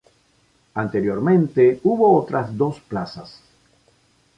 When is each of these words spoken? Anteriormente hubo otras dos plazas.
Anteriormente 0.73 1.79
hubo 1.83 2.17
otras 2.17 2.57
dos 2.57 2.79
plazas. 2.79 3.39